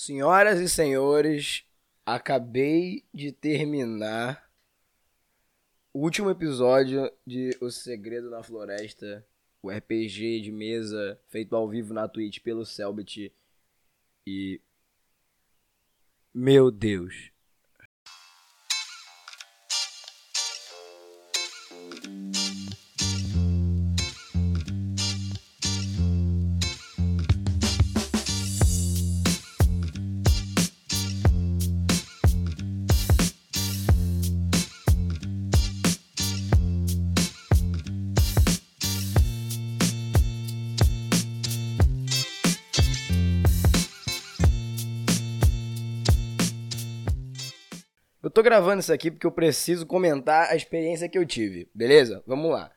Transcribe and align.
Senhoras 0.00 0.60
e 0.60 0.68
senhores, 0.68 1.64
acabei 2.06 3.04
de 3.12 3.32
terminar 3.32 4.48
o 5.92 5.98
último 5.98 6.30
episódio 6.30 7.10
de 7.26 7.50
O 7.60 7.68
Segredo 7.68 8.30
na 8.30 8.40
Floresta, 8.40 9.26
o 9.60 9.68
RPG 9.68 10.42
de 10.42 10.52
mesa 10.52 11.20
feito 11.26 11.56
ao 11.56 11.68
vivo 11.68 11.92
na 11.92 12.06
Twitch 12.06 12.38
pelo 12.38 12.64
Selbit. 12.64 13.34
E. 14.24 14.60
Meu 16.32 16.70
Deus. 16.70 17.32
Tô 48.38 48.42
gravando 48.42 48.78
isso 48.78 48.92
aqui 48.92 49.10
porque 49.10 49.26
eu 49.26 49.32
preciso 49.32 49.84
comentar 49.84 50.48
a 50.48 50.54
experiência 50.54 51.08
que 51.08 51.18
eu 51.18 51.26
tive, 51.26 51.68
beleza? 51.74 52.22
Vamos 52.24 52.52
lá. 52.52 52.70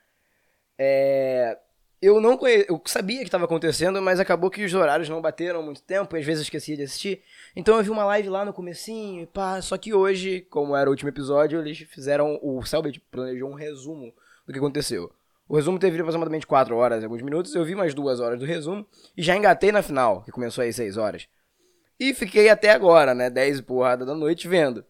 É... 0.75 1.55
Eu 2.01 2.19
não 2.19 2.35
conhe... 2.35 2.65
eu 2.67 2.81
sabia 2.85 3.19
que 3.19 3.25
estava 3.25 3.45
acontecendo, 3.45 4.01
mas 4.01 4.19
acabou 4.19 4.49
que 4.49 4.65
os 4.65 4.73
horários 4.73 5.07
não 5.07 5.21
bateram 5.21 5.61
muito 5.61 5.83
tempo, 5.83 6.17
e 6.17 6.19
às 6.19 6.25
vezes 6.25 6.41
eu 6.41 6.45
esquecia 6.45 6.75
de 6.75 6.81
assistir. 6.81 7.21
Então 7.55 7.77
eu 7.77 7.83
vi 7.83 7.91
uma 7.91 8.03
live 8.05 8.27
lá 8.27 8.43
no 8.43 8.51
comecinho, 8.51 9.27
pá, 9.27 9.61
só 9.61 9.77
que 9.77 9.93
hoje, 9.93 10.41
como 10.49 10.75
era 10.75 10.89
o 10.89 10.93
último 10.93 11.09
episódio, 11.09 11.59
eles 11.59 11.77
fizeram, 11.77 12.39
o 12.41 12.63
Selbit 12.65 12.99
planejou 13.11 13.47
um 13.47 13.53
resumo 13.53 14.11
do 14.47 14.51
que 14.51 14.57
aconteceu. 14.57 15.13
O 15.47 15.55
resumo 15.55 15.77
teve 15.77 15.99
aproximadamente 15.99 16.47
4 16.47 16.75
horas 16.75 17.03
e 17.03 17.05
alguns 17.05 17.21
minutos, 17.21 17.53
eu 17.53 17.63
vi 17.63 17.75
mais 17.75 17.93
duas 17.93 18.19
horas 18.19 18.39
do 18.39 18.45
resumo 18.45 18.83
e 19.15 19.21
já 19.21 19.35
engatei 19.35 19.71
na 19.71 19.83
final, 19.83 20.23
que 20.23 20.31
começou 20.31 20.63
aí 20.63 20.73
6 20.73 20.97
horas. 20.97 21.27
E 21.99 22.15
fiquei 22.15 22.49
até 22.49 22.71
agora, 22.71 23.13
né, 23.13 23.29
10 23.29 23.59
e 23.59 23.61
porrada 23.61 24.03
da 24.03 24.15
noite 24.15 24.47
vendo. 24.47 24.83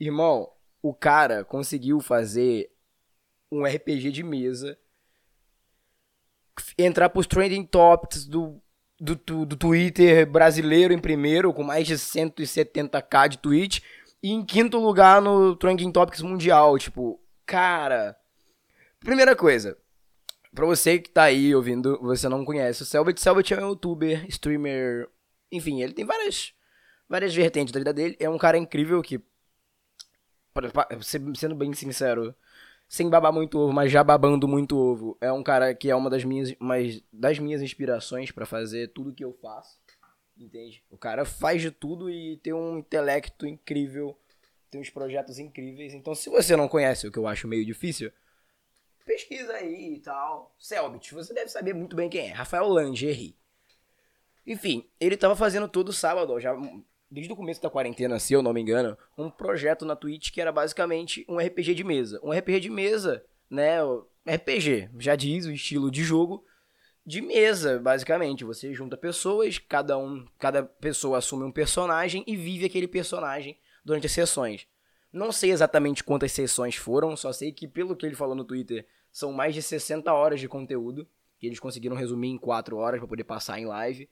Irmão, 0.00 0.50
o 0.82 0.94
cara 0.94 1.44
conseguiu 1.44 2.00
fazer 2.00 2.70
um 3.50 3.64
RPG 3.64 4.10
de 4.12 4.22
mesa 4.22 4.78
entrar 6.76 7.08
pros 7.08 7.26
trending 7.26 7.64
topics 7.64 8.24
do, 8.24 8.60
do, 9.00 9.46
do, 9.46 9.56
Twitter 9.56 10.26
brasileiro 10.26 10.92
em 10.92 10.98
primeiro, 10.98 11.52
com 11.52 11.62
mais 11.62 11.86
de 11.86 11.94
170k 11.94 13.28
de 13.28 13.38
tweet, 13.38 13.82
e 14.22 14.30
em 14.30 14.44
quinto 14.44 14.78
lugar 14.78 15.22
no 15.22 15.54
trending 15.56 15.92
topics 15.92 16.22
mundial. 16.22 16.78
Tipo, 16.78 17.20
cara. 17.46 18.16
Primeira 19.00 19.36
coisa, 19.36 19.78
pra 20.52 20.66
você 20.66 20.98
que 20.98 21.10
tá 21.10 21.24
aí 21.24 21.54
ouvindo, 21.54 22.00
você 22.00 22.28
não 22.28 22.44
conhece 22.44 22.82
o 22.82 22.86
Selbit, 22.86 23.20
Selbit 23.20 23.54
é 23.54 23.64
um 23.64 23.68
youtuber, 23.68 24.26
streamer, 24.28 25.08
enfim, 25.52 25.80
ele 25.82 25.92
tem 25.92 26.04
várias, 26.04 26.52
várias 27.08 27.32
vertentes 27.32 27.72
da 27.72 27.78
vida 27.78 27.92
dele. 27.92 28.16
É 28.18 28.28
um 28.28 28.36
cara 28.36 28.58
incrível 28.58 29.00
que, 29.00 29.20
sendo 31.34 31.54
bem 31.54 31.72
sincero, 31.72 32.34
sem 32.88 33.08
babar 33.08 33.32
muito 33.32 33.58
ovo, 33.58 33.72
mas 33.72 33.92
já 33.92 34.02
babando 34.02 34.48
muito 34.48 34.76
ovo. 34.76 35.16
É 35.20 35.30
um 35.30 35.42
cara 35.42 35.74
que 35.74 35.90
é 35.90 35.94
uma 35.94 36.08
das 36.08 36.24
minhas, 36.24 36.54
mais, 36.58 37.02
das 37.12 37.38
minhas 37.38 37.60
inspirações 37.60 38.30
para 38.30 38.46
fazer 38.46 38.92
tudo 38.92 39.14
que 39.14 39.24
eu 39.24 39.32
faço. 39.34 39.78
Entende? 40.36 40.84
O 40.88 40.96
cara 40.96 41.24
faz 41.24 41.60
de 41.60 41.70
tudo 41.70 42.08
e 42.08 42.36
tem 42.38 42.52
um 42.52 42.78
intelecto 42.78 43.46
incrível, 43.46 44.16
tem 44.70 44.80
uns 44.80 44.88
projetos 44.88 45.38
incríveis. 45.38 45.92
Então, 45.92 46.14
se 46.14 46.30
você 46.30 46.56
não 46.56 46.68
conhece, 46.68 47.06
o 47.06 47.12
que 47.12 47.18
eu 47.18 47.26
acho 47.26 47.48
meio 47.48 47.64
difícil, 47.64 48.12
pesquisa 49.04 49.52
aí 49.54 49.94
e 49.94 50.00
tal. 50.00 50.54
Selbit, 50.58 51.12
você 51.12 51.34
deve 51.34 51.50
saber 51.50 51.74
muito 51.74 51.96
bem 51.96 52.08
quem 52.08 52.28
é. 52.28 52.32
Rafael 52.32 52.68
Langerri. 52.68 53.36
Enfim, 54.46 54.88
ele 55.00 55.16
tava 55.16 55.34
fazendo 55.34 55.68
todo 55.68 55.92
sábado, 55.92 56.38
já 56.40 56.56
desde 57.10 57.32
o 57.32 57.36
começo 57.36 57.62
da 57.62 57.70
quarentena, 57.70 58.18
se 58.18 58.32
eu 58.32 58.42
não 58.42 58.52
me 58.52 58.60
engano, 58.60 58.96
um 59.16 59.30
projeto 59.30 59.84
na 59.84 59.96
Twitch 59.96 60.30
que 60.30 60.40
era 60.40 60.52
basicamente 60.52 61.24
um 61.28 61.38
RPG 61.38 61.74
de 61.74 61.84
mesa. 61.84 62.20
Um 62.22 62.32
RPG 62.32 62.60
de 62.60 62.70
mesa, 62.70 63.24
né? 63.50 63.78
RPG, 64.26 64.90
já 64.98 65.16
diz 65.16 65.46
o 65.46 65.52
estilo 65.52 65.90
de 65.90 66.04
jogo 66.04 66.44
de 67.04 67.22
mesa, 67.22 67.78
basicamente. 67.78 68.44
Você 68.44 68.74
junta 68.74 68.96
pessoas, 68.96 69.58
cada 69.58 69.96
um, 69.96 70.26
cada 70.38 70.62
pessoa 70.62 71.18
assume 71.18 71.44
um 71.44 71.52
personagem 71.52 72.22
e 72.26 72.36
vive 72.36 72.66
aquele 72.66 72.86
personagem 72.86 73.58
durante 73.82 74.06
as 74.06 74.12
sessões. 74.12 74.66
Não 75.10 75.32
sei 75.32 75.50
exatamente 75.50 76.04
quantas 76.04 76.32
sessões 76.32 76.76
foram, 76.76 77.16
só 77.16 77.32
sei 77.32 77.50
que 77.50 77.66
pelo 77.66 77.96
que 77.96 78.04
ele 78.04 78.14
falou 78.14 78.34
no 78.34 78.44
Twitter, 78.44 78.86
são 79.10 79.32
mais 79.32 79.54
de 79.54 79.62
60 79.62 80.12
horas 80.12 80.38
de 80.38 80.46
conteúdo 80.46 81.08
que 81.38 81.46
eles 81.46 81.58
conseguiram 81.58 81.96
resumir 81.96 82.28
em 82.28 82.36
4 82.36 82.76
horas 82.76 83.00
para 83.00 83.08
poder 83.08 83.24
passar 83.24 83.58
em 83.58 83.64
live. 83.64 84.08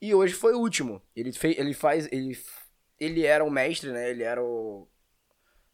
E 0.00 0.14
hoje 0.14 0.34
foi 0.34 0.54
o 0.54 0.60
último. 0.60 1.02
Ele, 1.14 1.32
fez, 1.32 1.58
ele 1.58 1.74
faz. 1.74 2.08
Ele, 2.12 2.38
ele 2.98 3.24
era 3.24 3.44
o 3.44 3.50
mestre, 3.50 3.90
né? 3.90 4.10
Ele 4.10 4.22
era 4.22 4.42
o 4.42 4.88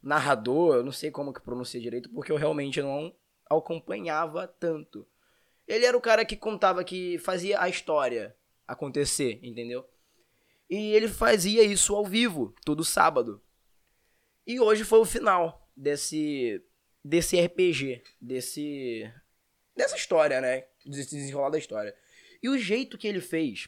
narrador. 0.01 0.75
Eu 0.75 0.83
não 0.83 0.91
sei 0.91 1.11
como 1.11 1.33
que 1.33 1.41
pronuncia 1.41 1.79
direito, 1.79 2.09
porque 2.09 2.31
eu 2.31 2.37
realmente 2.37 2.81
não 2.81 3.15
acompanhava 3.49 4.47
tanto. 4.47 5.07
Ele 5.67 5.85
era 5.85 5.97
o 5.97 6.01
cara 6.01 6.25
que 6.25 6.35
contava, 6.35 6.83
que 6.83 7.17
fazia 7.19 7.61
a 7.61 7.69
história 7.69 8.35
acontecer, 8.67 9.39
entendeu? 9.43 9.87
E 10.69 10.93
ele 10.93 11.07
fazia 11.07 11.63
isso 11.63 11.95
ao 11.95 12.05
vivo, 12.05 12.55
todo 12.63 12.83
sábado. 12.83 13.41
E 14.45 14.59
hoje 14.59 14.83
foi 14.83 14.99
o 14.99 15.05
final 15.05 15.69
desse 15.75 16.63
desse 17.03 17.39
RPG, 17.39 18.01
desse 18.19 19.11
dessa 19.75 19.95
história, 19.95 20.41
né? 20.41 20.65
Desse 20.85 21.15
desenrolar 21.15 21.49
da 21.49 21.57
história. 21.57 21.95
E 22.41 22.49
o 22.49 22.57
jeito 22.57 22.97
que 22.97 23.07
ele 23.07 23.21
fez 23.21 23.67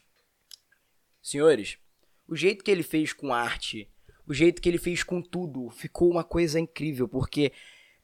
Senhores, 1.27 1.77
o 2.25 2.37
jeito 2.37 2.63
que 2.63 2.71
ele 2.71 2.83
fez 2.83 3.11
com 3.11 3.33
arte, 3.33 3.91
o 4.25 4.33
jeito 4.33 4.61
que 4.61 4.69
ele 4.69 4.77
fez 4.77 5.03
com 5.03 5.21
tudo, 5.21 5.69
ficou 5.69 6.09
uma 6.09 6.23
coisa 6.23 6.57
incrível, 6.57 7.05
porque 7.05 7.51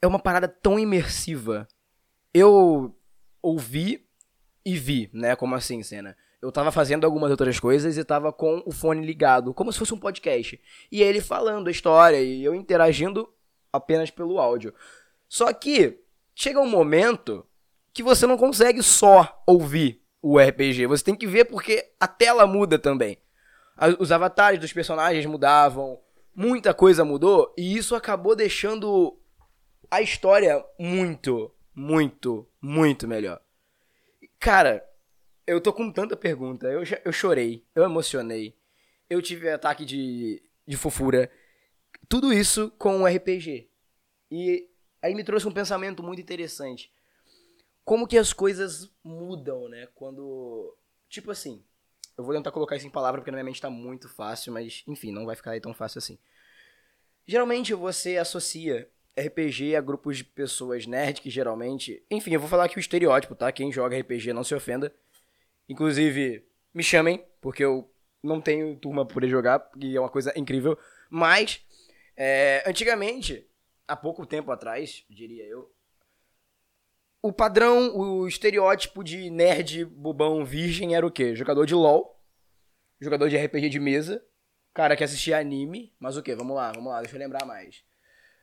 é 0.01 0.05
uma 0.05 0.19
parada 0.19 0.45
tão 0.45 0.77
imersiva. 0.77 1.65
Eu 2.33 2.93
ouvi 3.41 4.05
e 4.65 4.77
vi, 4.77 5.09
né? 5.13 5.37
Como 5.37 5.55
assim, 5.55 5.81
cena? 5.83 6.17
Eu 6.41 6.51
tava 6.51 6.69
fazendo 6.69 7.05
algumas 7.05 7.31
outras 7.31 7.57
coisas 7.61 7.97
e 7.97 8.03
tava 8.03 8.33
com 8.33 8.61
o 8.65 8.73
fone 8.73 9.05
ligado, 9.05 9.53
como 9.53 9.71
se 9.71 9.79
fosse 9.79 9.93
um 9.93 9.99
podcast. 9.99 10.59
E 10.91 11.01
ele 11.01 11.21
falando 11.21 11.69
a 11.69 11.71
história 11.71 12.21
e 12.21 12.43
eu 12.43 12.53
interagindo 12.53 13.33
apenas 13.71 14.11
pelo 14.11 14.37
áudio. 14.37 14.73
Só 15.29 15.53
que 15.53 15.97
chega 16.35 16.59
um 16.59 16.69
momento 16.69 17.47
que 17.93 18.03
você 18.03 18.27
não 18.27 18.37
consegue 18.37 18.83
só 18.83 19.41
ouvir 19.47 20.02
o 20.23 20.39
RPG. 20.39 20.87
Você 20.87 21.03
tem 21.03 21.15
que 21.15 21.27
ver 21.27 21.43
porque 21.45 21.91
a 21.99 22.07
tela 22.07 22.47
muda 22.47 22.79
também. 22.79 23.17
Os 23.99 24.11
avatares 24.11 24.59
dos 24.59 24.71
personagens 24.71 25.25
mudavam, 25.25 25.99
muita 26.33 26.73
coisa 26.73 27.03
mudou 27.03 27.53
e 27.57 27.75
isso 27.75 27.93
acabou 27.93 28.33
deixando 28.33 29.19
a 29.91 30.01
história 30.01 30.63
muito, 30.79 31.53
muito, 31.75 32.47
muito 32.61 33.05
melhor. 33.05 33.41
Cara, 34.39 34.87
eu 35.45 35.59
tô 35.59 35.73
com 35.73 35.91
tanta 35.91 36.15
pergunta. 36.15 36.67
Eu, 36.67 36.83
eu 37.03 37.11
chorei, 37.11 37.65
eu 37.75 37.83
emocionei, 37.83 38.55
eu 39.09 39.21
tive 39.21 39.49
ataque 39.49 39.83
de, 39.83 40.41
de 40.65 40.77
fofura. 40.77 41.29
Tudo 42.07 42.31
isso 42.31 42.71
com 42.77 42.99
um 42.99 43.05
RPG. 43.05 43.69
E 44.31 44.69
aí 45.01 45.13
me 45.13 45.23
trouxe 45.23 45.47
um 45.47 45.53
pensamento 45.53 46.01
muito 46.01 46.21
interessante 46.21 46.92
como 47.85 48.07
que 48.07 48.17
as 48.17 48.33
coisas 48.33 48.91
mudam, 49.03 49.67
né? 49.67 49.87
Quando. 49.95 50.75
Tipo 51.09 51.31
assim. 51.31 51.63
Eu 52.15 52.23
vou 52.23 52.35
tentar 52.35 52.51
colocar 52.51 52.75
isso 52.75 52.85
em 52.85 52.91
palavra 52.91 53.19
porque 53.19 53.31
na 53.31 53.37
minha 53.37 53.45
mente 53.45 53.59
tá 53.61 53.71
muito 53.71 54.07
fácil, 54.07 54.53
mas 54.53 54.83
enfim, 54.87 55.11
não 55.11 55.25
vai 55.25 55.35
ficar 55.35 55.51
aí 55.51 55.59
tão 55.59 55.73
fácil 55.73 55.97
assim. 55.97 56.19
Geralmente 57.25 57.73
você 57.73 58.17
associa 58.17 58.87
RPG 59.17 59.75
a 59.75 59.81
grupos 59.81 60.17
de 60.17 60.23
pessoas 60.23 60.85
nerd 60.85 61.21
que 61.21 61.29
geralmente. 61.29 62.03
Enfim, 62.11 62.31
eu 62.33 62.39
vou 62.39 62.49
falar 62.49 62.65
aqui 62.65 62.77
o 62.77 62.79
estereótipo, 62.79 63.35
tá? 63.35 63.51
Quem 63.51 63.71
joga 63.71 63.97
RPG 63.97 64.31
não 64.31 64.43
se 64.43 64.53
ofenda. 64.53 64.93
Inclusive, 65.67 66.45
me 66.73 66.83
chamem, 66.83 67.25
porque 67.41 67.63
eu 67.63 67.89
não 68.21 68.39
tenho 68.39 68.75
turma 68.75 69.05
pra 69.05 69.13
poder 69.13 69.29
jogar, 69.29 69.69
e 69.79 69.95
é 69.95 69.99
uma 69.99 70.09
coisa 70.09 70.33
incrível. 70.35 70.77
Mas, 71.09 71.61
é, 72.15 72.63
antigamente, 72.65 73.47
há 73.87 73.95
pouco 73.95 74.25
tempo 74.25 74.51
atrás, 74.51 75.05
diria 75.09 75.45
eu, 75.45 75.72
o 77.23 77.31
padrão, 77.31 77.95
o 77.95 78.27
estereótipo 78.27 79.01
de 79.01 79.29
nerd 79.29 79.85
bobão 79.85 80.43
virgem 80.43 80.93
era 80.93 81.07
o 81.07 81.11
quê? 81.11 81.33
Jogador 81.33 81.65
de 81.65 81.73
LoL, 81.73 82.21
jogador 82.99 83.29
de 83.29 83.37
RPG 83.37 83.69
de 83.69 83.79
mesa, 83.79 84.21
cara 84.73 84.93
que 84.93 85.05
assistia 85.05 85.39
anime, 85.39 85.95
mas 85.97 86.17
o 86.17 86.21
quê? 86.21 86.35
Vamos 86.35 86.53
lá, 86.53 86.73
vamos 86.73 86.91
lá, 86.91 86.99
deixa 86.99 87.15
eu 87.15 87.19
lembrar 87.19 87.45
mais. 87.45 87.81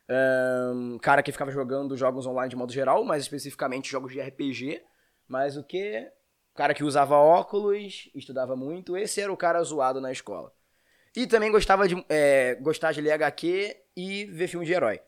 Um, 0.09 0.97
cara 0.97 1.21
que 1.21 1.31
ficava 1.31 1.51
jogando 1.51 1.95
jogos 1.95 2.25
online 2.25 2.49
de 2.49 2.55
modo 2.55 2.73
geral, 2.73 3.03
mais 3.03 3.21
especificamente 3.21 3.91
jogos 3.91 4.11
de 4.11 4.19
RPG, 4.19 4.83
mas 5.27 5.55
o 5.55 5.63
que? 5.63 6.11
Cara 6.55 6.73
que 6.73 6.83
usava 6.83 7.15
óculos, 7.15 8.09
estudava 8.15 8.55
muito, 8.55 8.97
esse 8.97 9.21
era 9.21 9.31
o 9.31 9.37
cara 9.37 9.61
zoado 9.61 10.01
na 10.01 10.11
escola. 10.11 10.51
E 11.15 11.27
também 11.27 11.51
gostava 11.51 11.87
de 11.87 12.03
é, 12.09 12.55
gostar 12.55 12.93
de 12.93 13.01
ler 13.01 13.11
HQ 13.11 13.77
e 13.95 14.25
ver 14.25 14.47
filme 14.47 14.65
de 14.65 14.73
herói. 14.73 14.99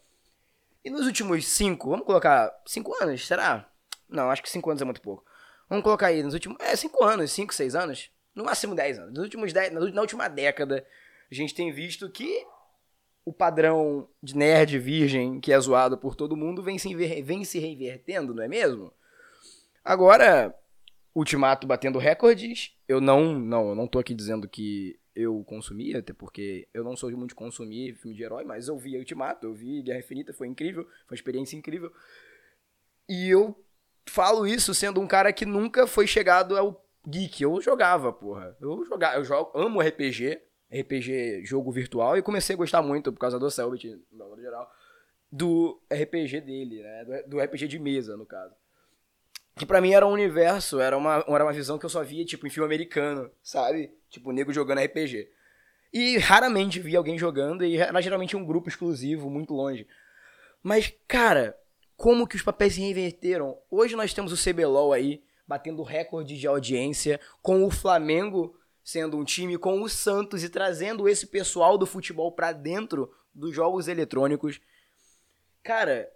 E 0.83 0.89
nos 0.89 1.05
últimos 1.05 1.47
cinco, 1.47 1.89
vamos 1.89 2.05
colocar 2.05 2.51
cinco 2.65 2.93
anos, 3.01 3.25
será? 3.25 3.69
Não, 4.09 4.29
acho 4.29 4.43
que 4.43 4.49
cinco 4.49 4.69
anos 4.69 4.81
é 4.81 4.85
muito 4.85 5.01
pouco. 5.01 5.25
Vamos 5.69 5.83
colocar 5.83 6.07
aí, 6.07 6.21
nos 6.21 6.33
últimos. 6.33 6.57
É, 6.59 6.75
cinco 6.75 7.03
anos, 7.03 7.31
cinco, 7.31 7.53
seis 7.53 7.73
anos. 7.73 8.11
No 8.35 8.43
máximo 8.43 8.75
dez 8.75 8.99
anos. 8.99 9.13
Nos 9.13 9.23
últimos 9.23 9.53
dez, 9.53 9.71
na 9.71 10.01
última 10.01 10.27
década, 10.27 10.85
a 11.31 11.33
gente 11.33 11.55
tem 11.55 11.71
visto 11.71 12.09
que 12.09 12.45
o 13.25 13.31
padrão 13.31 14.07
de 14.21 14.35
nerd 14.35 14.77
virgem 14.77 15.39
que 15.39 15.53
é 15.53 15.59
zoado 15.59 15.97
por 15.97 16.15
todo 16.15 16.35
mundo 16.35 16.61
vem 16.61 16.77
se, 16.77 16.93
vem 16.93 17.45
se 17.45 17.59
reinvertendo, 17.59 18.33
não 18.33 18.43
é 18.43 18.47
mesmo? 18.47 18.93
Agora, 19.83 20.53
Ultimato 21.15 21.65
batendo 21.65 21.99
recordes, 21.99 22.71
eu 22.87 22.99
não, 22.99 23.33
não, 23.39 23.69
eu 23.69 23.75
não 23.75 23.87
tô 23.87 23.99
aqui 23.99 24.13
dizendo 24.13 24.47
que 24.47 24.99
eu 25.15 25.43
consumia, 25.43 25.99
até 25.99 26.13
porque 26.13 26.67
eu 26.73 26.83
não 26.83 26.95
sou 26.95 27.11
muito 27.11 27.29
de 27.29 27.35
consumir 27.35 27.95
filme 27.95 28.15
de 28.15 28.23
herói, 28.23 28.43
mas 28.43 28.67
eu 28.67 28.77
vi 28.77 28.97
Ultimato, 28.97 29.45
eu 29.45 29.53
vi 29.53 29.81
Guerra 29.81 29.99
Infinita, 29.99 30.33
foi 30.33 30.47
incrível, 30.47 30.83
foi 30.83 31.11
uma 31.11 31.15
experiência 31.15 31.55
incrível. 31.55 31.91
E 33.07 33.29
eu 33.29 33.55
falo 34.05 34.47
isso 34.47 34.73
sendo 34.73 34.99
um 34.99 35.07
cara 35.07 35.31
que 35.31 35.45
nunca 35.45 35.85
foi 35.85 36.07
chegado 36.07 36.57
ao 36.57 36.83
geek. 37.07 37.43
Eu 37.43 37.61
jogava, 37.61 38.11
porra. 38.11 38.57
Eu 38.59 38.85
jogava, 38.85 39.17
eu 39.17 39.23
jogo, 39.23 39.51
amo 39.53 39.81
RPG, 39.81 40.41
RPG 40.71 41.45
jogo 41.45 41.71
virtual, 41.71 42.17
e 42.17 42.21
comecei 42.21 42.55
a 42.55 42.57
gostar 42.57 42.81
muito 42.81 43.11
por 43.11 43.19
causa 43.19 43.39
do 43.39 43.51
Selbit, 43.51 44.01
no 44.11 44.39
geral, 44.39 44.71
do 45.31 45.81
RPG 45.91 46.41
dele, 46.41 46.81
né? 46.81 47.23
Do 47.27 47.39
RPG 47.39 47.67
de 47.67 47.79
mesa, 47.79 48.17
no 48.17 48.25
caso 48.25 48.55
que 49.55 49.65
para 49.65 49.81
mim 49.81 49.93
era 49.93 50.05
um 50.05 50.11
universo, 50.11 50.79
era 50.79 50.97
uma, 50.97 51.23
era 51.27 51.43
uma 51.43 51.53
visão 51.53 51.77
que 51.77 51.85
eu 51.85 51.89
só 51.89 52.03
via, 52.03 52.25
tipo, 52.25 52.47
em 52.47 52.49
filme 52.49 52.65
americano, 52.65 53.29
sabe? 53.41 53.91
Tipo, 54.09 54.31
nego 54.31 54.51
jogando 54.51 54.81
RPG. 54.81 55.29
E 55.93 56.17
raramente 56.17 56.79
via 56.79 56.97
alguém 56.97 57.17
jogando, 57.17 57.63
e 57.63 57.77
era 57.77 58.01
geralmente 58.01 58.35
um 58.35 58.45
grupo 58.45 58.67
exclusivo, 58.67 59.29
muito 59.29 59.53
longe. 59.53 59.87
Mas, 60.61 60.91
cara, 61.07 61.55
como 61.95 62.27
que 62.27 62.35
os 62.35 62.41
papéis 62.41 62.73
se 62.73 62.81
reinverteram? 62.81 63.57
Hoje 63.69 63.95
nós 63.95 64.13
temos 64.13 64.31
o 64.31 64.43
CBLOL 64.43 64.91
aí, 64.91 65.23
batendo 65.47 65.83
recorde 65.83 66.37
de 66.37 66.47
audiência, 66.47 67.19
com 67.41 67.63
o 67.63 67.69
Flamengo 67.69 68.55
sendo 68.83 69.17
um 69.17 69.23
time, 69.23 69.57
com 69.57 69.81
o 69.81 69.87
Santos 69.87 70.43
e 70.43 70.49
trazendo 70.49 71.07
esse 71.07 71.27
pessoal 71.27 71.77
do 71.77 71.85
futebol 71.85 72.31
para 72.31 72.51
dentro 72.51 73.13
dos 73.33 73.55
jogos 73.55 73.87
eletrônicos. 73.87 74.59
Cara, 75.63 76.09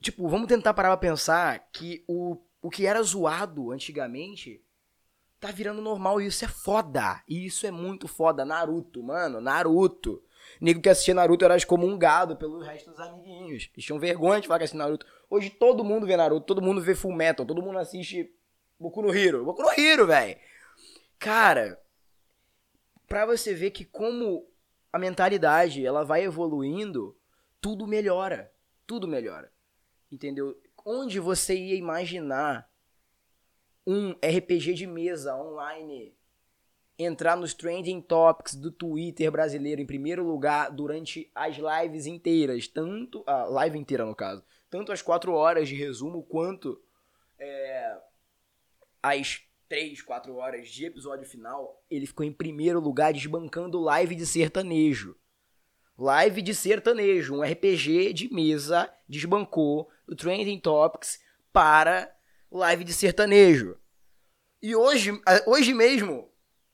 tipo, 0.00 0.28
vamos 0.28 0.48
tentar 0.48 0.74
parar 0.74 0.96
pra 0.96 1.08
pensar 1.08 1.70
que 1.72 2.04
o 2.06 2.36
o 2.62 2.70
que 2.70 2.86
era 2.86 3.02
zoado 3.02 3.70
antigamente 3.70 4.62
tá 5.38 5.50
virando 5.50 5.80
normal 5.80 6.20
e 6.20 6.26
isso 6.26 6.44
é 6.44 6.48
foda. 6.48 7.22
E 7.26 7.46
isso 7.46 7.66
é 7.66 7.70
muito 7.70 8.06
foda. 8.06 8.44
Naruto, 8.44 9.02
mano, 9.02 9.40
Naruto. 9.40 10.22
Nego 10.60 10.80
que 10.80 10.88
assistia 10.88 11.14
Naruto 11.14 11.44
era 11.44 11.56
excomungado 11.56 12.36
pelo 12.36 12.60
resto 12.60 12.90
dos 12.90 13.00
amiguinhos. 13.00 13.70
Eles 13.72 13.84
tinham 13.84 13.98
vergonha 13.98 14.40
de 14.40 14.46
falar 14.46 14.58
que 14.58 14.64
assistia 14.64 14.84
Naruto. 14.84 15.06
Hoje 15.28 15.48
todo 15.50 15.84
mundo 15.84 16.06
vê 16.06 16.16
Naruto, 16.16 16.46
todo 16.46 16.62
mundo 16.62 16.80
vê 16.80 16.94
Full 16.94 17.14
Metal, 17.14 17.46
todo 17.46 17.62
mundo 17.62 17.78
assiste 17.78 18.34
Boku 18.78 19.02
no 19.02 19.14
Hero. 19.14 19.44
Boku 19.44 19.62
no 19.62 19.70
Hero, 19.70 20.06
velho. 20.06 20.38
Cara, 21.18 21.80
pra 23.06 23.24
você 23.24 23.54
ver 23.54 23.70
que 23.70 23.84
como 23.84 24.46
a 24.92 24.98
mentalidade 24.98 25.84
ela 25.84 26.04
vai 26.04 26.24
evoluindo, 26.24 27.16
tudo 27.60 27.86
melhora. 27.86 28.52
Tudo 28.86 29.06
melhora. 29.06 29.52
Entendeu? 30.10 30.60
Onde 30.84 31.20
você 31.20 31.54
ia 31.54 31.74
imaginar 31.74 32.70
um 33.86 34.10
RPG 34.12 34.74
de 34.74 34.86
mesa 34.86 35.36
online 35.36 36.14
entrar 36.98 37.36
nos 37.36 37.54
trending 37.54 38.00
topics 38.00 38.54
do 38.54 38.70
Twitter 38.70 39.30
brasileiro 39.30 39.80
em 39.80 39.86
primeiro 39.86 40.22
lugar 40.24 40.70
durante 40.70 41.30
as 41.34 41.56
lives 41.56 42.06
inteiras, 42.06 42.68
tanto 42.68 43.24
a 43.26 43.44
live 43.44 43.78
inteira 43.78 44.04
no 44.04 44.14
caso, 44.14 44.44
tanto 44.68 44.92
as 44.92 45.00
quatro 45.00 45.32
horas 45.32 45.68
de 45.68 45.74
resumo 45.74 46.22
quanto 46.22 46.80
é, 47.38 47.98
as 49.02 49.42
três, 49.68 50.02
quatro 50.02 50.34
horas 50.36 50.68
de 50.68 50.84
episódio 50.84 51.26
final, 51.26 51.82
ele 51.88 52.06
ficou 52.06 52.26
em 52.26 52.32
primeiro 52.32 52.80
lugar 52.80 53.12
desbancando 53.12 53.80
live 53.80 54.14
de 54.14 54.26
sertanejo. 54.26 55.16
Live 55.96 56.42
de 56.42 56.54
sertanejo, 56.54 57.36
um 57.36 57.42
RPG 57.42 58.12
de 58.12 58.32
mesa 58.32 58.92
desbancou 59.08 59.88
o 60.10 60.16
Trending 60.16 60.58
Topics 60.58 61.20
para 61.52 62.12
live 62.50 62.84
de 62.84 62.92
sertanejo. 62.92 63.78
E 64.60 64.74
hoje, 64.74 65.12
hoje 65.46 65.72
mesmo, 65.72 66.30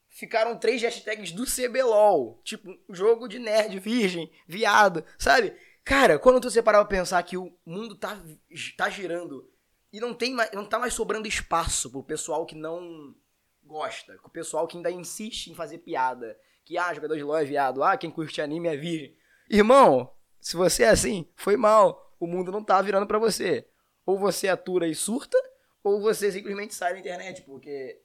ficaram 0.08 0.58
três 0.58 0.82
hashtags 0.82 1.32
do 1.32 1.44
CBLOL. 1.44 2.40
Tipo, 2.42 2.76
jogo 2.88 3.28
de 3.28 3.38
nerd, 3.38 3.78
virgem, 3.78 4.32
viado, 4.48 5.04
sabe? 5.18 5.54
Cara, 5.84 6.18
quando 6.18 6.40
tu 6.40 6.62
parar 6.62 6.84
pra 6.84 6.98
pensar 6.98 7.22
que 7.22 7.36
o 7.36 7.54
mundo 7.64 7.94
tá, 7.94 8.20
tá 8.76 8.88
girando 8.88 9.48
e 9.92 10.00
não, 10.00 10.12
tem 10.12 10.34
não 10.52 10.64
tá 10.64 10.78
mais 10.78 10.94
sobrando 10.94 11.28
espaço 11.28 11.90
pro 11.90 12.02
pessoal 12.02 12.44
que 12.44 12.56
não 12.56 13.14
gosta, 13.62 14.14
pro 14.14 14.30
pessoal 14.30 14.66
que 14.66 14.76
ainda 14.76 14.90
insiste 14.90 15.48
em 15.48 15.54
fazer 15.54 15.78
piada, 15.78 16.36
que, 16.64 16.76
ah, 16.76 16.92
jogador 16.92 17.16
de 17.16 17.22
LoL 17.22 17.38
é 17.38 17.44
viado, 17.44 17.84
ah, 17.84 17.96
quem 17.96 18.10
curte 18.10 18.40
anime 18.40 18.68
é 18.68 18.76
virgem. 18.76 19.16
Irmão, 19.48 20.12
se 20.40 20.56
você 20.56 20.82
é 20.82 20.88
assim, 20.88 21.28
foi 21.36 21.56
mal 21.56 22.06
o 22.18 22.26
mundo 22.26 22.52
não 22.52 22.62
tá 22.62 22.80
virando 22.80 23.06
para 23.06 23.18
você. 23.18 23.66
Ou 24.04 24.18
você 24.18 24.48
atura 24.48 24.86
e 24.86 24.94
surta, 24.94 25.36
ou 25.82 26.00
você 26.00 26.30
simplesmente 26.30 26.74
sai 26.74 26.94
da 26.94 27.00
internet, 27.00 27.42
porque 27.42 28.00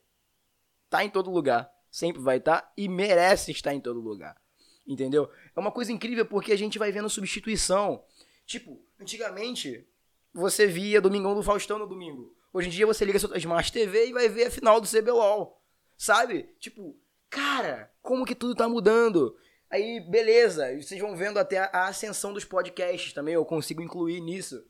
tá 0.90 1.04
em 1.04 1.10
todo 1.10 1.32
lugar. 1.32 1.72
Sempre 1.90 2.22
vai 2.22 2.38
estar 2.38 2.62
tá, 2.62 2.74
e 2.78 2.88
merece 2.88 3.52
estar 3.52 3.74
em 3.74 3.82
todo 3.82 4.00
lugar. 4.00 4.40
Entendeu? 4.88 5.30
É 5.56 5.60
uma 5.60 5.72
coisa 5.72 5.92
incrível 5.92 6.26
porque 6.26 6.52
a 6.52 6.58
gente 6.58 6.80
vai 6.80 6.92
vendo 6.92 7.10
substituição. 7.10 8.04
Tipo, 8.46 8.84
antigamente 9.00 9.88
você 10.34 10.66
via 10.68 11.02
Domingão 11.02 11.36
do 11.36 11.44
Faustão 11.44 11.78
no 11.78 11.88
domingo. 11.88 12.36
Hoje 12.54 12.68
em 12.68 12.72
dia 12.72 12.86
você 12.86 13.06
liga 13.06 13.20
sua 13.20 13.38
Smart 13.38 13.72
TV 13.72 14.08
e 14.08 14.14
vai 14.14 14.28
ver 14.28 14.48
a 14.48 14.52
final 14.52 14.82
do 14.82 14.88
CBLOL. 14.88 15.62
Sabe? 15.98 16.54
Tipo, 16.60 16.98
cara, 17.30 17.92
como 18.02 18.26
que 18.26 18.36
tudo 18.36 18.56
tá 18.56 18.68
mudando? 18.68 19.38
Aí, 19.72 20.02
beleza, 20.02 20.76
vocês 20.76 21.00
vão 21.00 21.16
vendo 21.16 21.40
até 21.40 21.58
a 21.60 21.88
ascensão 21.88 22.34
dos 22.34 22.44
podcasts 22.44 23.14
também, 23.14 23.36
eu 23.36 23.46
consigo 23.46 23.82
incluir 23.82 24.20
nisso. 24.20 24.68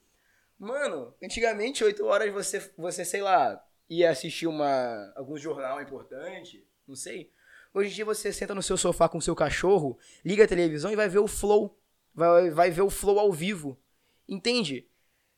Mano, 0.60 1.12
antigamente, 1.22 1.84
8 1.84 2.06
horas 2.06 2.32
você, 2.32 2.72
você 2.78 3.04
sei 3.04 3.24
lá, 3.24 3.66
ia 3.90 4.12
assistir 4.12 4.46
uma, 4.46 5.12
algum 5.16 5.36
jornal 5.36 5.82
importante, 5.82 6.64
não 6.88 6.96
sei. 6.96 7.34
Hoje 7.74 7.90
em 7.90 7.94
dia 7.96 8.06
você 8.06 8.32
senta 8.32 8.54
no 8.54 8.62
seu 8.62 8.78
sofá 8.78 9.10
com 9.10 9.18
o 9.18 9.22
seu 9.22 9.36
cachorro, 9.36 9.98
liga 10.24 10.44
a 10.44 10.48
televisão 10.48 10.92
e 10.92 10.96
vai 10.96 11.10
ver 11.10 11.18
o 11.18 11.28
Flow. 11.28 11.76
Vai, 12.14 12.52
vai 12.52 12.70
ver 12.70 12.84
o 12.84 12.90
Flow 12.92 13.18
ao 13.18 13.34
vivo. 13.34 13.82
Entende? 14.30 14.88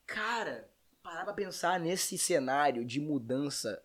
Cara, 0.05 0.69
parar 1.01 1.23
pra 1.23 1.33
pensar 1.33 1.79
nesse 1.79 2.17
cenário 2.17 2.83
de 2.83 2.99
mudança. 2.99 3.81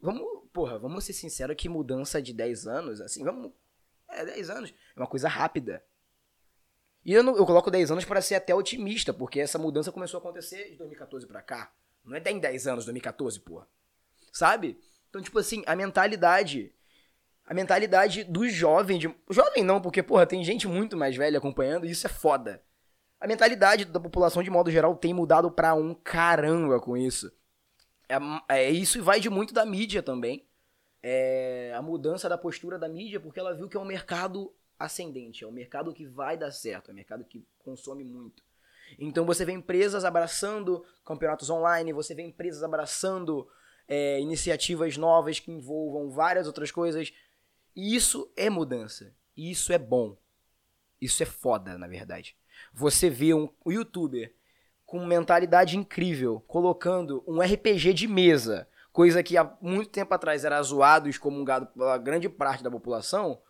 Vamos, 0.00 0.42
porra, 0.52 0.76
vamos 0.76 1.04
ser 1.04 1.12
sinceros 1.12 1.54
que 1.56 1.68
mudança 1.68 2.20
de 2.20 2.32
10 2.32 2.66
anos, 2.66 3.00
assim, 3.00 3.22
vamos 3.22 3.52
é, 4.08 4.24
10 4.24 4.50
anos. 4.50 4.74
É 4.96 5.00
uma 5.00 5.06
coisa 5.06 5.28
rápida. 5.28 5.84
E 7.04 7.12
eu, 7.12 7.22
não, 7.22 7.36
eu 7.36 7.44
coloco 7.44 7.70
10 7.70 7.90
anos 7.90 8.04
para 8.04 8.22
ser 8.22 8.36
até 8.36 8.54
otimista, 8.54 9.12
porque 9.12 9.40
essa 9.40 9.58
mudança 9.58 9.92
começou 9.92 10.18
a 10.18 10.20
acontecer 10.20 10.70
de 10.70 10.76
2014 10.76 11.26
para 11.26 11.42
cá. 11.42 11.72
Não 12.04 12.16
é 12.16 12.20
10 12.20 12.40
10 12.40 12.66
anos, 12.66 12.84
2014, 12.84 13.40
porra. 13.40 13.66
Sabe? 14.32 14.78
Então, 15.08 15.20
tipo 15.20 15.38
assim, 15.38 15.62
a 15.66 15.76
mentalidade. 15.76 16.72
A 17.44 17.52
mentalidade 17.52 18.24
do 18.24 18.48
jovem. 18.48 18.98
De, 18.98 19.14
jovem 19.30 19.62
não, 19.62 19.80
porque, 19.80 20.02
porra, 20.02 20.26
tem 20.26 20.42
gente 20.42 20.66
muito 20.66 20.96
mais 20.96 21.14
velha 21.16 21.38
acompanhando 21.38 21.86
e 21.86 21.90
isso 21.90 22.06
é 22.06 22.10
foda. 22.10 22.62
A 23.20 23.26
mentalidade 23.26 23.84
da 23.84 24.00
população, 24.00 24.42
de 24.42 24.50
modo 24.50 24.70
geral, 24.70 24.96
tem 24.96 25.12
mudado 25.12 25.50
pra 25.50 25.74
um 25.74 25.94
caramba 25.94 26.80
com 26.80 26.96
isso. 26.96 27.30
É, 28.08 28.16
é 28.48 28.70
isso 28.70 29.02
vai 29.02 29.20
de 29.20 29.30
muito 29.30 29.54
da 29.54 29.64
mídia 29.64 30.02
também 30.02 30.46
é, 31.06 31.70
a 31.76 31.82
mudança 31.82 32.30
da 32.30 32.38
postura 32.38 32.78
da 32.78 32.88
mídia, 32.88 33.20
porque 33.20 33.38
ela 33.38 33.54
viu 33.54 33.68
que 33.68 33.76
é 33.76 33.80
um 33.80 33.84
mercado 33.84 34.50
ascendente, 34.78 35.44
é 35.44 35.46
um 35.46 35.52
mercado 35.52 35.92
que 35.92 36.06
vai 36.06 36.36
dar 36.36 36.50
certo, 36.50 36.90
é 36.90 36.92
um 36.92 36.96
mercado 36.96 37.24
que 37.24 37.46
consome 37.58 38.04
muito. 38.04 38.42
Então 38.98 39.24
você 39.24 39.44
vê 39.44 39.52
empresas 39.52 40.04
abraçando 40.04 40.84
campeonatos 41.04 41.50
online, 41.50 41.92
você 41.92 42.14
vê 42.14 42.22
empresas 42.22 42.62
abraçando 42.62 43.48
é, 43.88 44.20
iniciativas 44.20 44.96
novas 44.96 45.40
que 45.40 45.50
envolvam 45.50 46.10
várias 46.10 46.46
outras 46.46 46.70
coisas. 46.70 47.12
E 47.74 47.96
isso 47.96 48.30
é 48.36 48.50
mudança. 48.50 49.14
E 49.36 49.50
isso 49.50 49.72
é 49.72 49.78
bom. 49.78 50.16
Isso 51.00 51.22
é 51.22 51.26
foda, 51.26 51.76
na 51.76 51.88
verdade. 51.88 52.36
Você 52.72 53.10
vê 53.10 53.34
um 53.34 53.48
youtuber 53.66 54.34
com 54.84 55.04
mentalidade 55.04 55.76
incrível 55.76 56.40
colocando 56.46 57.24
um 57.26 57.40
RPG 57.40 57.94
de 57.94 58.06
mesa 58.06 58.68
coisa 58.94 59.24
que 59.24 59.36
há 59.36 59.52
muito 59.60 59.90
tempo 59.90 60.14
atrás 60.14 60.44
era 60.44 60.62
zoado 60.62 61.08
e 61.08 61.10
excomungado 61.10 61.66
pela 61.66 61.98
grande 61.98 62.28
parte 62.28 62.62
da 62.62 62.70
população, 62.70 63.42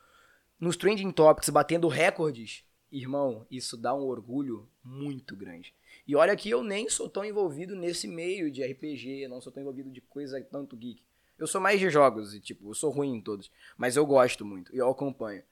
nos 0.64 0.78
trending 0.78 1.10
topics 1.12 1.50
batendo 1.50 1.88
recordes, 1.88 2.64
irmão, 2.90 3.46
isso 3.50 3.76
dá 3.76 3.94
um 3.94 4.06
orgulho 4.06 4.66
muito 4.82 5.36
grande. 5.36 5.74
E 6.06 6.16
olha 6.16 6.34
que 6.34 6.48
eu 6.48 6.64
nem 6.64 6.88
sou 6.88 7.06
tão 7.06 7.22
envolvido 7.22 7.76
nesse 7.76 8.08
meio 8.08 8.50
de 8.50 8.64
RPG, 8.64 9.28
não 9.28 9.42
sou 9.42 9.52
tão 9.52 9.62
envolvido 9.62 9.90
de 9.90 10.00
coisa 10.00 10.40
tanto 10.50 10.74
geek. 10.74 11.02
Eu 11.38 11.46
sou 11.46 11.60
mais 11.60 11.78
de 11.78 11.90
jogos 11.90 12.32
e, 12.34 12.40
tipo, 12.40 12.70
eu 12.70 12.74
sou 12.74 12.90
ruim 12.90 13.16
em 13.16 13.20
todos. 13.20 13.50
Mas 13.76 13.96
eu 13.96 14.06
gosto 14.06 14.44
muito 14.44 14.74
e 14.74 14.78
eu 14.78 14.88
acompanho. 14.88 15.42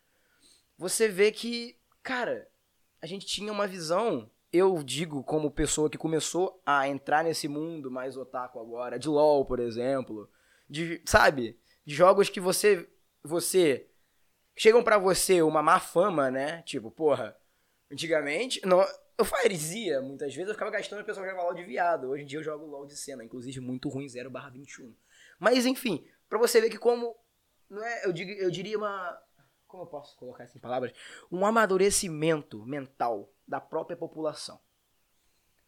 você 0.79 1.09
vê 1.09 1.31
que, 1.31 1.77
cara, 2.03 2.49
a 3.01 3.07
gente 3.07 3.27
tinha 3.27 3.53
uma 3.53 3.67
visão. 3.67 4.31
Eu 4.51 4.83
digo 4.83 5.23
como 5.25 5.51
pessoa 5.51 5.91
que 5.91 5.99
começou 5.99 6.63
a 6.65 6.89
entrar 6.89 7.23
nesse 7.23 7.49
mundo 7.49 7.91
mais 7.91 8.17
otaku 8.17 8.59
agora, 8.59 8.99
de 8.99 9.09
LoL, 9.09 9.45
por 9.45 9.59
exemplo, 9.61 10.31
de, 10.69 11.03
sabe, 11.05 11.59
de 11.85 11.95
jogos 11.95 12.31
que 12.31 12.41
você 12.41 12.89
você 13.25 13.89
chegam 14.57 14.83
para 14.83 14.99
você 14.99 15.43
uma 15.43 15.63
má 15.63 15.79
fama, 15.81 16.31
né? 16.31 16.63
Tipo, 16.63 16.91
porra, 16.91 17.37
antigamente, 17.91 18.61
não, 18.67 18.85
eu 19.19 19.25
fazia 19.25 20.01
muitas 20.01 20.35
vezes, 20.35 20.49
eu 20.49 20.55
ficava 20.55 20.71
gastando 20.71 21.01
e 21.01 21.03
o 21.03 21.07
pessoal 21.07 21.27
jogava 21.27 21.45
LOL 21.45 21.55
de 21.55 21.65
viado. 21.65 22.09
Hoje 22.09 22.25
em 22.25 22.27
dia 22.27 22.39
eu 22.39 22.45
jogo 22.45 22.67
LOL 22.67 22.87
de 22.87 22.97
cena, 22.97 23.25
inclusive 23.25 23.61
muito 23.61 23.89
ruim 23.89 24.07
0/21. 24.07 24.95
Mas 25.39 25.67
enfim, 25.67 26.07
para 26.29 26.39
você 26.39 26.61
ver 26.61 26.71
que 26.71 26.79
como 26.79 27.17
não 27.69 27.83
é, 27.83 28.07
eu, 28.07 28.13
digo, 28.13 28.31
eu 28.33 28.51
diria 28.51 28.77
uma 28.77 29.19
como 29.73 29.85
eu 29.85 29.87
posso 29.87 30.15
colocar 30.19 30.45
isso 30.45 30.59
em 30.59 30.61
palavras? 30.61 30.93
Um 31.31 31.47
amadurecimento 31.47 32.63
mental 32.67 33.33
da 33.49 33.59
própria 33.59 33.97
população. 33.97 34.61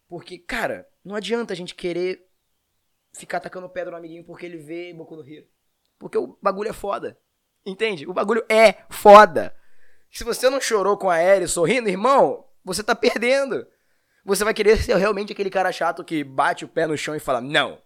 Porque, 0.07 0.37
cara, 0.37 0.87
não 1.03 1.15
adianta 1.15 1.53
a 1.53 1.55
gente 1.55 1.73
querer 1.73 2.29
ficar 3.13 3.37
atacando 3.37 3.67
pedra 3.67 3.89
no 3.89 3.97
amiguinho 3.97 4.23
porque 4.23 4.45
ele 4.45 4.57
vê 4.57 4.93
Boku 4.93 5.15
no 5.15 5.27
Hero. 5.27 5.47
Porque 5.97 6.19
o 6.19 6.37
bagulho 6.39 6.69
é 6.69 6.73
foda. 6.73 7.19
Entende? 7.65 8.07
O 8.07 8.13
bagulho 8.13 8.45
é 8.47 8.83
foda. 8.89 9.55
Se 10.11 10.23
você 10.23 10.49
não 10.49 10.61
chorou 10.61 10.97
com 10.97 11.09
a 11.09 11.19
Eri 11.19 11.47
sorrindo, 11.47 11.89
irmão, 11.89 12.45
você 12.63 12.83
tá 12.83 12.95
perdendo. 12.95 13.65
Você 14.23 14.43
vai 14.43 14.53
querer 14.53 14.77
ser 14.77 14.95
realmente 14.95 15.33
aquele 15.33 15.49
cara 15.49 15.71
chato 15.71 16.03
que 16.03 16.23
bate 16.23 16.63
o 16.63 16.67
pé 16.67 16.87
no 16.87 16.97
chão 16.97 17.15
e 17.15 17.19
fala: 17.19 17.41
Não, 17.41 17.81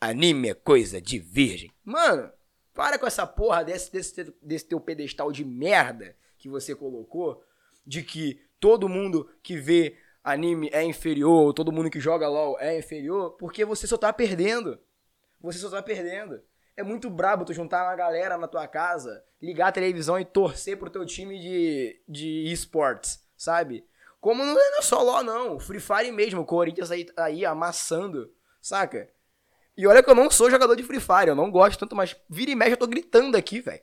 anime 0.00 0.50
é 0.50 0.54
coisa 0.54 1.00
de 1.00 1.18
virgem. 1.18 1.70
Mano, 1.84 2.30
para 2.74 2.98
com 2.98 3.06
essa 3.06 3.26
porra 3.26 3.64
desse, 3.64 3.92
desse, 3.92 4.34
desse 4.42 4.66
teu 4.66 4.80
pedestal 4.80 5.32
de 5.32 5.44
merda 5.44 6.16
que 6.38 6.48
você 6.48 6.74
colocou, 6.74 7.42
de 7.86 8.02
que 8.02 8.40
todo 8.60 8.88
mundo 8.88 9.28
que 9.42 9.56
vê 9.56 9.96
anime 10.22 10.68
é 10.72 10.82
inferior, 10.84 11.52
todo 11.52 11.72
mundo 11.72 11.90
que 11.90 12.00
joga 12.00 12.28
LOL 12.28 12.58
é 12.60 12.78
inferior, 12.78 13.32
porque 13.32 13.64
você 13.64 13.86
só 13.86 13.96
tá 13.96 14.12
perdendo. 14.12 14.78
Você 15.40 15.58
só 15.58 15.70
tá 15.70 15.82
perdendo. 15.82 16.42
É 16.78 16.82
muito 16.84 17.10
brabo 17.10 17.44
tu 17.44 17.52
juntar 17.52 17.82
uma 17.82 17.96
galera 17.96 18.38
na 18.38 18.46
tua 18.46 18.68
casa, 18.68 19.24
ligar 19.42 19.66
a 19.66 19.72
televisão 19.72 20.16
e 20.16 20.24
torcer 20.24 20.78
pro 20.78 20.88
teu 20.88 21.04
time 21.04 21.36
de, 21.36 22.00
de 22.08 22.52
esportes, 22.52 23.20
sabe? 23.36 23.84
Como 24.20 24.44
não 24.44 24.56
é 24.56 24.80
só 24.80 25.02
LOL, 25.02 25.24
não. 25.24 25.58
Free 25.58 25.80
Fire 25.80 26.12
mesmo, 26.12 26.42
o 26.42 26.44
Corinthians 26.44 26.92
aí, 26.92 27.04
aí 27.16 27.44
amassando, 27.44 28.32
saca? 28.62 29.10
E 29.76 29.88
olha 29.88 30.04
que 30.04 30.08
eu 30.08 30.14
não 30.14 30.30
sou 30.30 30.48
jogador 30.48 30.76
de 30.76 30.84
Free 30.84 31.00
Fire, 31.00 31.26
eu 31.26 31.34
não 31.34 31.50
gosto 31.50 31.80
tanto, 31.80 31.96
mas 31.96 32.14
vira 32.30 32.52
e 32.52 32.54
mexe 32.54 32.74
eu 32.74 32.76
tô 32.76 32.86
gritando 32.86 33.36
aqui, 33.36 33.60
velho. 33.60 33.82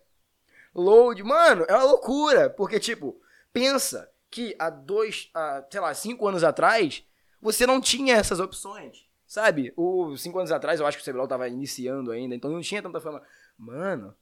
Load, 0.73 1.21
mano, 1.21 1.65
é 1.67 1.73
uma 1.73 1.83
loucura. 1.83 2.49
Porque, 2.49 2.79
tipo, 2.79 3.21
pensa 3.51 4.09
que 4.31 4.55
há 4.57 4.69
dois, 4.69 5.29
há, 5.33 5.65
sei 5.69 5.81
lá, 5.81 5.93
cinco 5.93 6.25
anos 6.25 6.45
atrás, 6.45 7.03
você 7.41 7.67
não 7.67 7.81
tinha 7.81 8.15
essas 8.15 8.39
opções. 8.39 9.05
Sabe? 9.35 9.73
O, 9.75 10.15
cinco 10.15 10.39
anos 10.39 10.49
atrás, 10.49 10.79
eu 10.79 10.85
acho 10.85 10.97
que 10.97 11.03
o 11.03 11.11
CBLOL 11.11 11.27
tava 11.27 11.49
iniciando 11.49 12.09
ainda, 12.09 12.33
então 12.33 12.49
não 12.49 12.61
tinha 12.61 12.81
tanta 12.81 13.01
fama. 13.01 13.21
Mano, 13.57 14.15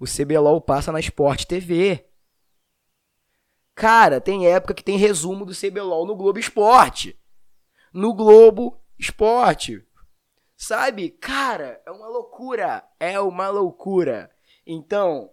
o 0.00 0.04
CBLOL 0.04 0.60
passa 0.60 0.90
na 0.90 0.98
Sport 0.98 1.44
TV. 1.44 2.04
Cara, 3.72 4.20
tem 4.20 4.48
época 4.48 4.74
que 4.74 4.82
tem 4.82 4.98
resumo 4.98 5.46
do 5.46 5.54
CBLOL 5.54 6.04
no 6.04 6.16
Globo 6.16 6.40
Esporte. 6.40 7.16
No 7.92 8.12
Globo 8.12 8.82
Esporte. 8.98 9.86
Sabe? 10.56 11.10
Cara, 11.10 11.80
é 11.86 11.92
uma 11.92 12.08
loucura. 12.08 12.82
É 12.98 13.20
uma 13.20 13.48
loucura. 13.50 14.28
Então, 14.66 15.30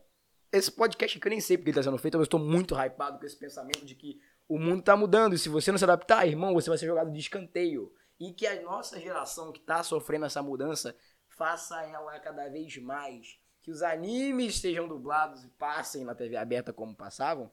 esse 0.52 0.72
podcast 0.72 1.20
que 1.20 1.28
eu 1.28 1.32
nem 1.32 1.42
sei 1.42 1.58
porque 1.58 1.72
ele 1.72 1.78
tá 1.78 1.82
sendo 1.82 1.98
feito, 1.98 2.14
mas 2.14 2.26
eu 2.26 2.26
estou 2.26 2.40
muito 2.40 2.76
hypado 2.76 3.18
com 3.18 3.26
esse 3.26 3.36
pensamento 3.36 3.84
de 3.88 3.96
que 3.96 4.22
o 4.48 4.60
mundo 4.60 4.84
tá 4.84 4.96
mudando. 4.96 5.34
E 5.34 5.40
se 5.40 5.50
você 5.50 5.72
não 5.72 5.80
se 5.80 5.84
adaptar, 5.84 6.28
irmão, 6.28 6.54
você 6.54 6.70
vai 6.70 6.78
ser 6.78 6.86
jogado 6.86 7.12
de 7.12 7.18
escanteio 7.18 7.92
e 8.20 8.34
que 8.34 8.48
a 8.48 8.62
nossa 8.62 9.00
geração 9.00 9.52
que 9.52 9.60
está 9.60 9.84
sofrendo 9.84 10.26
essa 10.26 10.42
mudança 10.42 10.96
faça 11.28 11.82
ela 11.84 12.20
cada 12.20 12.48
vez 12.50 12.78
mais. 12.78 13.40
Que 13.62 13.72
os 13.72 13.82
animes 13.82 14.60
sejam 14.60 14.88
dublados 14.88 15.44
e 15.44 15.50
passem 15.50 16.06
na 16.06 16.14
TV 16.14 16.38
aberta 16.38 16.72
como 16.72 16.96
passavam, 16.96 17.52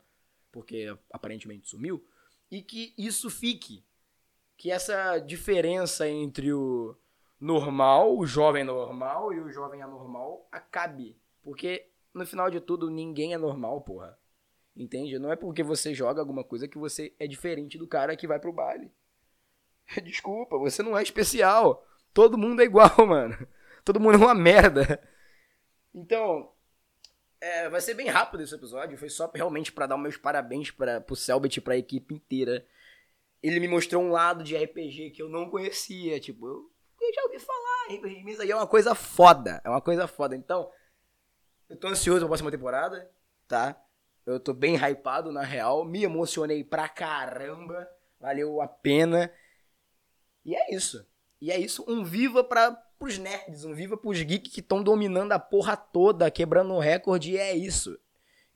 porque 0.51 0.97
aparentemente 1.11 1.69
sumiu, 1.69 2.07
e 2.51 2.63
que 2.63 2.95
isso 2.99 3.31
fique. 3.31 3.85
Que 4.57 4.71
essa 4.71 5.19
diferença 5.19 6.09
entre 6.09 6.53
o 6.53 6.97
normal, 7.41 8.17
o 8.17 8.27
jovem 8.27 8.63
normal 8.63 9.33
e 9.33 9.41
o 9.41 9.51
jovem 9.51 9.83
anormal 9.83 10.47
acabe. 10.53 11.19
Porque 11.43 11.91
no 12.15 12.27
final 12.27 12.51
de 12.51 12.61
tudo, 12.61 12.91
ninguém 12.91 13.35
é 13.35 13.39
normal, 13.39 13.81
porra. 13.81 14.19
Entende? 14.77 15.19
Não 15.19 15.33
é 15.33 15.37
porque 15.37 15.63
você 15.63 15.95
joga 15.95 16.21
alguma 16.21 16.45
coisa 16.45 16.69
que 16.69 16.79
você 16.79 17.15
é 17.19 17.27
diferente 17.27 17.77
do 17.77 17.87
cara 17.87 18.17
que 18.17 18.27
vai 18.27 18.39
pro 18.39 18.53
baile. 18.53 18.93
Desculpa, 20.03 20.59
você 20.59 20.83
não 20.83 20.97
é 20.97 21.03
especial. 21.03 21.87
Todo 22.13 22.39
mundo 22.39 22.63
é 22.63 22.65
igual, 22.65 22.95
mano. 23.07 23.47
Todo 23.85 24.01
mundo 24.01 24.15
é 24.15 24.19
uma 24.19 24.35
merda. 24.35 25.03
Então, 25.95 26.51
é, 27.41 27.69
vai 27.69 27.81
ser 27.81 27.95
bem 27.95 28.09
rápido 28.09 28.43
esse 28.43 28.55
episódio. 28.55 28.97
Foi 28.97 29.09
só 29.09 29.31
realmente 29.35 29.73
para 29.73 29.87
dar 29.87 29.99
meus 29.99 30.17
parabéns 30.17 30.71
para 30.71 31.01
pro 31.01 31.17
Selbit 31.17 31.57
e 31.57 31.61
pra 31.61 31.77
equipe 31.77 32.15
inteira. 32.15 32.67
Ele 33.43 33.59
me 33.59 33.67
mostrou 33.67 34.03
um 34.03 34.11
lado 34.11 34.45
de 34.45 34.57
RPG 34.57 35.11
que 35.11 35.23
eu 35.23 35.29
não 35.29 35.51
conhecia. 35.51 36.21
Tipo, 36.21 36.47
eu, 36.47 36.71
eu 37.01 37.15
já 37.15 37.23
ouvi 37.25 37.39
falar. 37.41 37.97
RPG 37.97 38.43
aí 38.43 38.51
é 38.51 38.57
uma 38.57 38.67
coisa 38.67 38.95
foda. 38.95 39.61
É 39.65 39.69
uma 39.69 39.81
coisa 39.81 40.07
foda. 40.07 40.37
Então, 40.37 40.71
eu 41.69 41.77
tô 41.77 41.89
ansioso 41.89 42.21
pra 42.21 42.29
próxima 42.29 42.51
temporada, 42.51 43.11
tá? 43.49 43.83
Eu 44.25 44.39
tô 44.39 44.53
bem 44.55 44.77
hypado, 44.77 45.33
na 45.33 45.43
real. 45.43 45.85
Me 45.85 46.05
emocionei 46.05 46.63
pra 46.63 46.89
caramba. 46.89 47.89
Valeu 48.21 48.61
a 48.61 48.69
pena. 48.69 49.33
E 50.45 50.55
é 50.55 50.75
isso. 50.75 51.07
E 51.41 51.51
é 51.51 51.59
isso, 51.59 51.85
um 51.89 52.05
viva 52.05 52.45
para 52.45 52.81
os 53.01 53.19
nerds, 53.19 53.65
um 53.65 53.75
viva 53.75 53.97
pros 53.97 54.23
geeks 54.23 54.53
que 54.53 54.61
estão 54.61 54.81
dominando 54.81 55.33
a 55.33 55.39
porra 55.39 55.77
toda, 55.77 56.31
quebrando 56.31 56.73
o 56.73 56.79
recorde, 56.79 57.33
e 57.33 57.37
é 57.37 57.53
isso. 57.53 57.99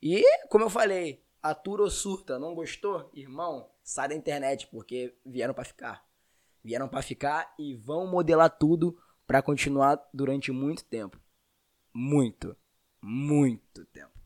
E, 0.01 0.23
como 0.47 0.63
eu 0.63 0.69
falei, 0.69 1.21
atura 1.43 1.83
ou 1.83 1.89
surta, 1.89 2.39
não 2.39 2.55
gostou? 2.55 3.09
Irmão, 3.13 3.69
sai 3.83 4.07
da 4.07 4.15
internet, 4.15 4.67
porque 4.67 5.13
vieram 5.25 5.53
para 5.53 5.65
ficar. 5.65 6.07
Vieram 6.63 6.87
para 6.87 7.01
ficar 7.01 7.53
e 7.59 7.75
vão 7.75 8.07
modelar 8.07 8.49
tudo 8.57 8.97
para 9.25 9.41
continuar 9.41 10.01
durante 10.13 10.51
muito 10.51 10.85
tempo. 10.85 11.19
Muito, 11.93 12.55
muito 13.01 13.85
tempo. 13.87 14.16